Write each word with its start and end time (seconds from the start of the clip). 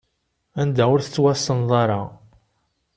Anda 0.61 0.83
ur 0.93 0.99
tettwasenḍ 1.01 1.71
ara. 1.83 2.01